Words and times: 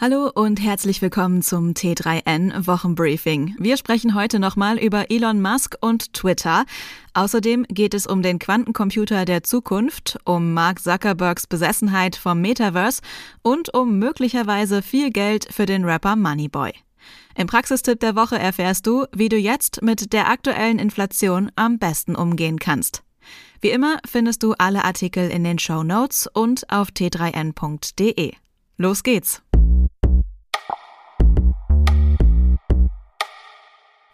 Hallo 0.00 0.30
und 0.32 0.62
herzlich 0.62 1.02
willkommen 1.02 1.42
zum 1.42 1.72
T3N 1.72 2.68
Wochenbriefing. 2.68 3.56
Wir 3.58 3.76
sprechen 3.76 4.14
heute 4.14 4.38
nochmal 4.38 4.78
über 4.78 5.10
Elon 5.10 5.42
Musk 5.42 5.74
und 5.80 6.12
Twitter. 6.12 6.66
Außerdem 7.14 7.64
geht 7.68 7.94
es 7.94 8.06
um 8.06 8.22
den 8.22 8.38
Quantencomputer 8.38 9.24
der 9.24 9.42
Zukunft, 9.42 10.16
um 10.22 10.54
Mark 10.54 10.78
Zuckerbergs 10.78 11.48
Besessenheit 11.48 12.14
vom 12.14 12.40
Metaverse 12.40 13.02
und 13.42 13.74
um 13.74 13.98
möglicherweise 13.98 14.82
viel 14.82 15.10
Geld 15.10 15.52
für 15.52 15.66
den 15.66 15.84
Rapper 15.84 16.14
Moneyboy. 16.14 16.70
Im 17.34 17.48
Praxistipp 17.48 17.98
der 17.98 18.14
Woche 18.14 18.38
erfährst 18.38 18.86
du, 18.86 19.06
wie 19.12 19.28
du 19.28 19.36
jetzt 19.36 19.82
mit 19.82 20.12
der 20.12 20.30
aktuellen 20.30 20.78
Inflation 20.78 21.50
am 21.56 21.80
besten 21.80 22.14
umgehen 22.14 22.60
kannst. 22.60 23.02
Wie 23.60 23.70
immer 23.70 23.98
findest 24.06 24.44
du 24.44 24.54
alle 24.58 24.84
Artikel 24.84 25.28
in 25.28 25.42
den 25.42 25.58
Show 25.58 25.82
Notes 25.82 26.28
und 26.32 26.70
auf 26.70 26.90
t3n.de. 26.90 28.34
Los 28.76 29.02
geht's! 29.02 29.42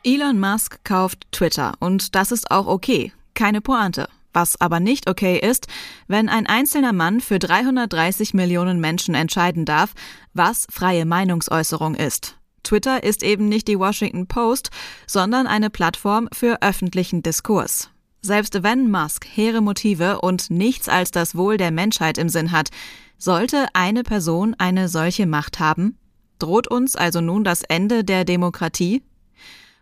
Elon 0.07 0.39
Musk 0.39 0.85
kauft 0.85 1.27
Twitter 1.33 1.73
und 1.81 2.15
das 2.15 2.31
ist 2.31 2.51
auch 2.51 2.67
okay, 2.67 3.11
keine 3.33 3.63
Pointe. 3.63 4.07
Was 4.35 4.61
aber 4.61 4.79
nicht 4.79 5.09
okay 5.09 5.39
ist, 5.39 5.67
wenn 6.09 6.29
ein 6.29 6.47
einzelner 6.47 6.93
Mann 6.93 7.21
für 7.21 7.39
330 7.39 8.35
Millionen 8.35 8.80
Menschen 8.80 9.15
entscheiden 9.15 9.65
darf, 9.65 9.95
was 10.35 10.67
freie 10.71 11.07
Meinungsäußerung 11.07 11.95
ist. 11.95 12.37
Twitter 12.65 13.03
ist 13.03 13.23
eben 13.23 13.49
nicht 13.49 13.67
die 13.67 13.79
Washington 13.79 14.27
Post, 14.27 14.71
sondern 15.07 15.47
eine 15.47 15.71
Plattform 15.71 16.29
für 16.35 16.61
öffentlichen 16.61 17.23
Diskurs. 17.23 17.89
Selbst 18.21 18.63
wenn 18.63 18.91
Musk 18.91 19.27
hehre 19.27 19.63
Motive 19.63 20.21
und 20.21 20.51
nichts 20.51 20.91
als 20.91 21.13
das 21.13 21.35
Wohl 21.35 21.57
der 21.57 21.71
Menschheit 21.71 22.19
im 22.19 22.29
Sinn 22.29 22.52
hat, 22.52 22.69
sollte 23.16 23.69
eine 23.73 24.02
Person 24.02 24.55
eine 24.59 24.91
solche 24.91 25.27
Macht 25.27 25.61
haben? 25.61 25.97
Droht 26.39 26.69
uns 26.69 26.95
also 26.95 27.23
nun 27.23 27.43
das 27.43 27.63
Ende 27.63 28.05
der 28.05 28.27
Demokratie? 28.27 29.02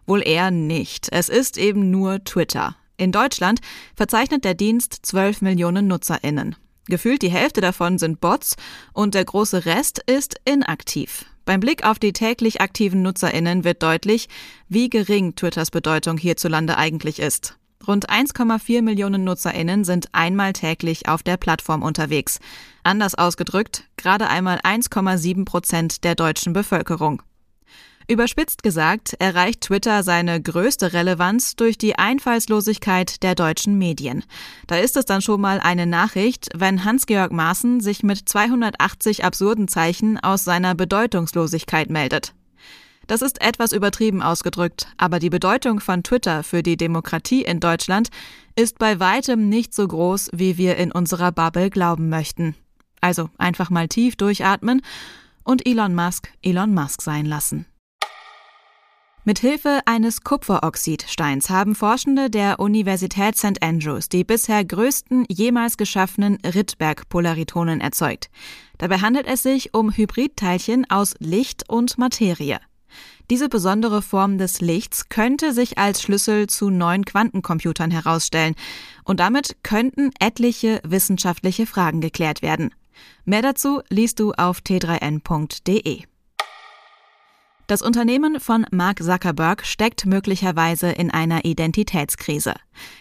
Wohl 0.07 0.27
eher 0.27 0.51
nicht. 0.51 1.09
Es 1.11 1.29
ist 1.29 1.59
eben 1.59 1.91
nur 1.91 2.25
Twitter. 2.25 2.77
In 2.97 3.13
Deutschland 3.13 3.61
verzeichnet 3.95 4.45
der 4.45 4.55
Dienst 4.55 4.99
12 5.03 5.43
Millionen 5.43 5.87
Nutzerinnen. 5.87 6.57
Gefühlt 6.87 7.23
die 7.23 7.31
Hälfte 7.31 7.61
davon 7.61 7.99
sind 7.99 8.21
Bots 8.21 8.57
und 8.93 9.15
der 9.15 9.25
große 9.25 9.65
Rest 9.65 10.03
ist 10.07 10.37
inaktiv. 10.45 11.27
Beim 11.45 11.61
Blick 11.61 11.85
auf 11.85 11.99
die 11.99 12.13
täglich 12.13 12.61
aktiven 12.61 13.03
Nutzerinnen 13.03 13.65
wird 13.65 13.83
deutlich, 13.83 14.29
wie 14.69 14.89
gering 14.89 15.35
Twitters 15.35 15.71
Bedeutung 15.71 16.17
hierzulande 16.17 16.77
eigentlich 16.77 17.19
ist. 17.19 17.57
Rund 17.87 18.09
1,4 18.09 18.83
Millionen 18.83 19.25
Nutzerinnen 19.25 19.85
sind 19.85 20.09
einmal 20.13 20.53
täglich 20.53 21.09
auf 21.09 21.25
der 21.25 21.37
Plattform 21.37 21.83
unterwegs. 21.83 22.39
Anders 22.85 23.17
ausgedrückt, 23.17 23.85
gerade 23.97 24.29
einmal 24.29 24.59
1,7 24.59 25.45
Prozent 25.45 26.05
der 26.05 26.15
deutschen 26.15 26.53
Bevölkerung. 26.53 27.23
Überspitzt 28.09 28.63
gesagt 28.63 29.15
erreicht 29.19 29.63
Twitter 29.63 30.03
seine 30.03 30.41
größte 30.41 30.93
Relevanz 30.93 31.57
durch 31.57 31.79
die 31.79 31.99
Einfallslosigkeit 31.99 33.23
der 33.23 33.35
deutschen 33.35 33.79
Medien. 33.79 34.25
Da 34.67 34.77
ist 34.77 34.97
es 34.97 35.05
dann 35.05 35.23
schon 35.23 35.41
mal 35.41 35.61
eine 35.61 35.87
Nachricht, 35.87 36.49
wenn 36.55 36.85
Hans-Georg 36.85 37.33
Maaßen 37.33 37.81
sich 37.81 38.03
mit 38.03 38.29
280 38.29 39.25
absurden 39.25 39.69
Zeichen 39.69 40.19
aus 40.19 40.45
seiner 40.45 40.75
Bedeutungslosigkeit 40.75 41.91
meldet. 41.91 42.35
Das 43.07 43.23
ist 43.23 43.41
etwas 43.41 43.73
übertrieben 43.73 44.23
ausgedrückt, 44.23 44.87
aber 44.97 45.19
die 45.19 45.31
Bedeutung 45.31 45.81
von 45.81 46.03
Twitter 46.03 46.43
für 46.43 46.63
die 46.63 46.77
Demokratie 46.77 47.43
in 47.43 47.61
Deutschland 47.61 48.09
ist 48.55 48.79
bei 48.79 49.01
weitem 49.01 49.49
nicht 49.49 49.75
so 49.75 49.87
groß, 49.87 50.31
wie 50.33 50.57
wir 50.57 50.77
in 50.77 50.93
unserer 50.93 51.33
Bubble 51.33 51.71
glauben 51.71 52.09
möchten. 52.09 52.55
Also 53.01 53.31
einfach 53.39 53.71
mal 53.71 53.89
tief 53.89 54.17
durchatmen 54.17 54.83
und 55.45 55.67
Elon 55.67 55.95
Musk 55.95 56.31
Elon 56.43 56.73
Musk 56.73 57.03
sein 57.03 57.27
lassen. 57.27 57.67
Mit 59.25 59.39
Hilfe 59.39 59.83
eines 59.87 60.25
Kupferoxidsteins 60.25 61.49
haben 61.49 61.77
Forschende 61.77 62.29
der 62.29 62.59
Universität 62.59 63.39
St. 63.39 63.63
Andrews 63.63 64.09
die 64.09 64.25
bisher 64.25 64.65
größten 64.65 65.27
jemals 65.29 65.77
geschaffenen 65.77 66.39
Rydberg-Polaritonen 66.45 67.81
erzeugt. 67.81 68.31
Dabei 68.79 68.99
handelt 68.99 69.29
es 69.29 69.45
sich 69.45 69.75
um 69.75 69.93
Hybridteilchen 69.93 70.91
aus 70.91 71.15
Licht 71.21 71.69
und 71.69 71.99
Materie. 71.99 72.59
Diese 73.31 73.49
besondere 73.49 74.03
Form 74.03 74.39
des 74.39 74.61
Lichts 74.61 75.09
könnte 75.09 75.53
sich 75.53 75.79
als 75.79 76.03
Schlüssel 76.03 76.49
zu 76.49 76.71
neuen 76.71 77.05
Quantencomputern 77.05 77.93
herausstellen 77.93 78.57
und 79.05 79.21
damit 79.21 79.59
könnten 79.63 80.11
etliche 80.19 80.81
wissenschaftliche 80.83 81.67
Fragen 81.67 82.01
geklärt 82.01 82.43
werden. 82.43 82.75
Mehr 83.25 83.43
dazu 83.43 83.83
liest 83.89 84.19
du 84.19 84.33
auf 84.33 84.59
t3n.de. 84.59 86.03
Das 87.73 87.81
Unternehmen 87.81 88.39
von 88.39 88.67
Mark 88.71 89.03
Zuckerberg 89.03 89.65
steckt 89.65 90.05
möglicherweise 90.05 90.91
in 90.91 91.11
einer 91.11 91.47
Identitätskrise. 91.47 92.53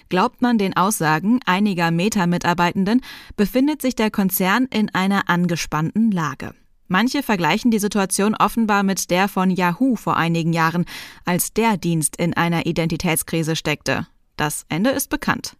Glaubt 0.07 0.41
man 0.41 0.57
den 0.57 0.77
Aussagen 0.77 1.41
einiger 1.45 1.91
Meta-Mitarbeitenden, 1.91 3.01
befindet 3.35 3.81
sich 3.81 3.95
der 3.95 4.11
Konzern 4.11 4.67
in 4.71 4.87
einer 4.95 5.29
angespannten 5.29 6.09
Lage. 6.09 6.53
Manche 6.87 7.21
vergleichen 7.21 7.69
die 7.69 7.79
Situation 7.79 8.33
offenbar 8.33 8.83
mit 8.83 9.11
der 9.11 9.27
von 9.27 9.51
Yahoo 9.51 9.97
vor 9.97 10.15
einigen 10.15 10.53
Jahren, 10.53 10.85
als 11.25 11.51
der 11.51 11.75
Dienst 11.75 12.15
in 12.15 12.33
einer 12.33 12.65
Identitätskrise 12.65 13.57
steckte. 13.57 14.07
Das 14.37 14.65
Ende 14.69 14.91
ist 14.91 15.09
bekannt. 15.09 15.57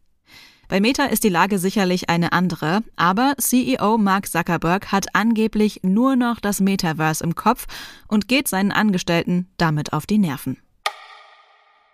Bei 0.72 0.80
Meta 0.80 1.04
ist 1.04 1.26
die 1.26 1.30
Lage 1.30 1.59
sicherlich 1.59 2.09
eine 2.09 2.32
andere, 2.32 2.82
aber 2.96 3.34
CEO 3.38 3.98
Mark 3.98 4.26
Zuckerberg 4.26 4.94
hat 4.94 5.08
angeblich 5.14 5.82
nur 5.84 6.16
noch 6.16 6.40
das 6.40 6.62
Metaverse 6.62 7.26
im 7.26 7.36
Kopf 7.36 7.68
und 8.08 8.30
geht 8.30 8.48
seinen 8.48 8.72
Angestellten 8.72 9.50
damit 9.58 9.92
auf 9.92 10.06
die 10.06 10.18
Nerven. 10.18 10.56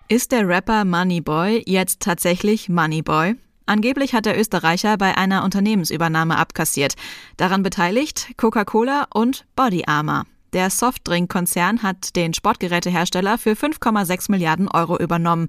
Ist 0.10 0.32
der 0.32 0.48
Rapper 0.48 0.86
Moneyboy 0.86 1.64
jetzt 1.66 2.02
tatsächlich 2.02 2.70
Moneyboy? 2.70 3.34
Angeblich 3.66 4.14
hat 4.14 4.28
der 4.28 4.40
Österreicher 4.40 4.96
bei 5.00 5.18
einer 5.18 5.44
Unternehmensübernahme 5.44 6.38
abkassiert. 6.38 6.94
Daran 7.36 7.64
beteiligt 7.64 8.38
Coca-Cola 8.38 9.08
und 9.12 9.48
Body 9.56 9.86
Armor. 9.88 10.26
Der 10.54 10.70
Softdrink-Konzern 10.70 11.82
hat 11.82 12.16
den 12.16 12.36
Sportgerätehersteller 12.36 13.40
für 13.40 13.54
5,6 13.54 14.30
Milliarden 14.30 14.68
Euro 14.68 15.00
übernommen. 15.00 15.48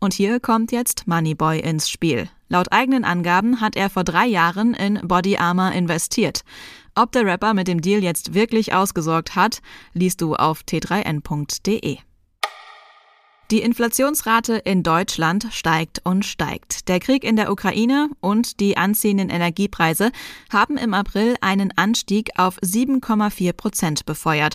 Und 0.00 0.14
hier 0.14 0.40
kommt 0.40 0.72
jetzt 0.72 1.06
Moneyboy 1.06 1.60
ins 1.60 1.88
Spiel. 1.88 2.28
Laut 2.48 2.72
eigenen 2.72 3.04
Angaben 3.04 3.60
hat 3.60 3.76
er 3.76 3.90
vor 3.90 4.04
drei 4.04 4.26
Jahren 4.26 4.74
in 4.74 5.00
Body 5.02 5.36
Armor 5.36 5.72
investiert. 5.72 6.42
Ob 6.94 7.10
der 7.12 7.26
Rapper 7.26 7.54
mit 7.54 7.66
dem 7.66 7.80
Deal 7.80 8.02
jetzt 8.02 8.34
wirklich 8.34 8.72
ausgesorgt 8.72 9.34
hat, 9.34 9.60
liest 9.92 10.20
du 10.20 10.36
auf 10.36 10.60
t3n.de. 10.60 11.98
Die 13.50 13.60
Inflationsrate 13.60 14.54
in 14.54 14.82
Deutschland 14.82 15.48
steigt 15.50 16.00
und 16.04 16.24
steigt. 16.24 16.88
Der 16.88 16.98
Krieg 16.98 17.24
in 17.24 17.36
der 17.36 17.52
Ukraine 17.52 18.08
und 18.20 18.58
die 18.58 18.78
anziehenden 18.78 19.28
Energiepreise 19.28 20.12
haben 20.50 20.78
im 20.78 20.94
April 20.94 21.36
einen 21.42 21.70
Anstieg 21.76 22.30
auf 22.36 22.58
7,4 22.60 23.52
Prozent 23.52 24.06
befeuert. 24.06 24.54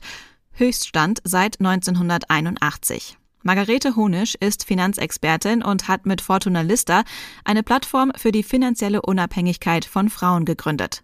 Höchststand 0.54 1.20
seit 1.24 1.60
1981. 1.60 3.19
Margarete 3.42 3.96
Honisch 3.96 4.36
ist 4.36 4.66
Finanzexpertin 4.66 5.64
und 5.64 5.88
hat 5.88 6.06
mit 6.06 6.22
Fortuna 6.22 6.62
Lista 6.62 7.04
eine 7.46 7.64
Plattform 7.64 8.12
für 8.18 8.32
die 8.32 8.44
finanzielle 8.44 9.02
Unabhängigkeit 9.02 9.86
von 9.86 10.10
Frauen 10.10 10.44
gegründet. 10.44 11.04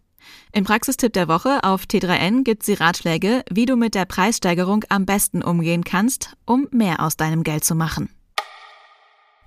Im 0.51 0.63
Praxistipp 0.63 1.13
der 1.13 1.27
Woche 1.27 1.63
auf 1.63 1.83
T3N 1.83 2.43
gibt 2.43 2.63
sie 2.63 2.73
Ratschläge, 2.73 3.43
wie 3.49 3.65
du 3.65 3.75
mit 3.75 3.95
der 3.95 4.05
Preissteigerung 4.05 4.83
am 4.89 5.05
besten 5.05 5.43
umgehen 5.43 5.83
kannst, 5.83 6.35
um 6.45 6.67
mehr 6.71 7.01
aus 7.01 7.15
deinem 7.15 7.43
Geld 7.43 7.63
zu 7.63 7.75
machen. 7.75 8.09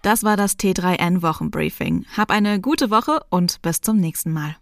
Das 0.03 0.23
war 0.23 0.37
das 0.37 0.57
T3N 0.59 1.23
Wochenbriefing. 1.23 2.07
Hab 2.17 2.31
eine 2.31 2.61
gute 2.61 2.91
Woche 2.91 3.21
und 3.31 3.61
bis 3.63 3.81
zum 3.81 3.97
nächsten 3.97 4.33
Mal. 4.33 4.57